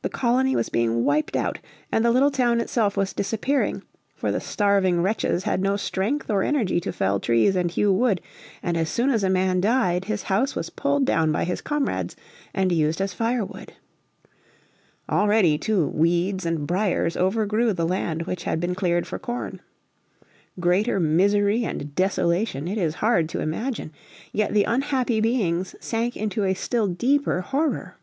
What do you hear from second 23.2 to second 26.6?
to imagine. Yet the unhappy beings sank into a